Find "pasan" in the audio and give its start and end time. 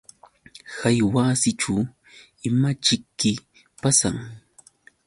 3.81-4.15